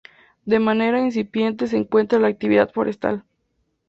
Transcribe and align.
De 0.45 0.57
manera 0.59 0.99
incipiente 0.99 1.67
se 1.67 1.77
encuentra 1.77 2.17
la 2.17 2.27
actividad 2.27 2.71
forestal. 2.73 3.23